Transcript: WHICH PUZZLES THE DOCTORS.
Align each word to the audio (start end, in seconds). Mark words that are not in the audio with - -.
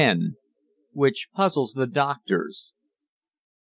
WHICH 0.93 1.29
PUZZLES 1.31 1.73
THE 1.73 1.85
DOCTORS. 1.85 2.73